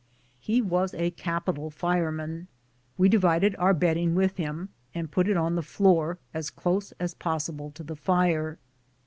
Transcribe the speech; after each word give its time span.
He 0.39 0.63
was 0.63 0.95
a 0.95 1.11
capital 1.11 1.69
fireman; 1.69 2.47
we 2.97 3.07
divided 3.07 3.55
our 3.59 3.71
bedding 3.71 4.15
with 4.15 4.37
him, 4.37 4.69
and 4.95 5.11
put 5.11 5.27
it 5.27 5.37
on 5.37 5.53
the 5.53 5.61
floor, 5.61 6.17
as 6.33 6.49
close 6.49 6.91
as 6.93 7.13
possible 7.13 7.69
to 7.69 7.83
the 7.83 7.95
fire. 7.95 8.57